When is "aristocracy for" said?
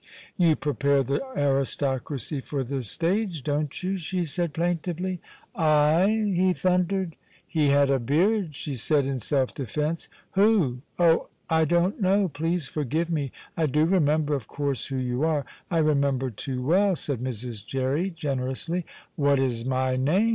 1.37-2.63